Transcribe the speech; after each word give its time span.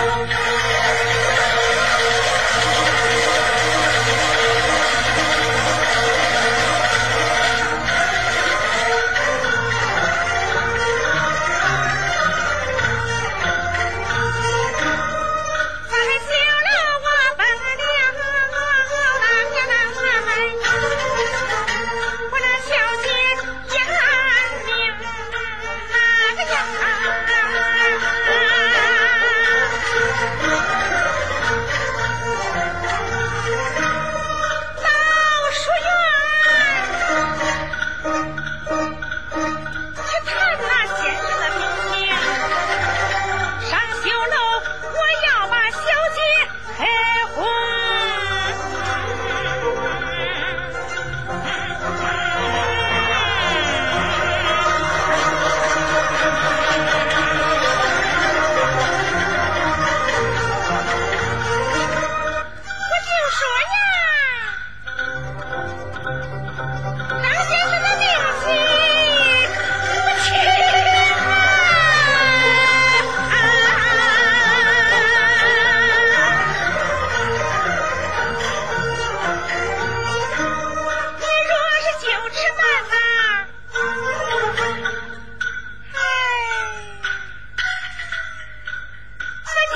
Thank 0.00 0.30
you. 0.30 0.49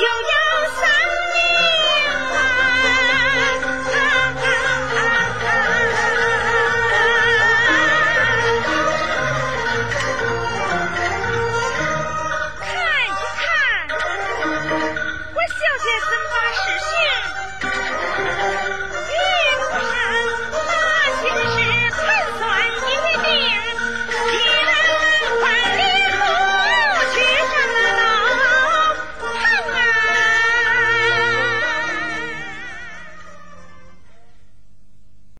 you. 0.04 0.43